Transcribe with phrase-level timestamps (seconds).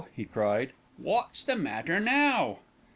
[0.15, 0.71] he cried.
[0.97, 2.57] "Wot's the matter now?"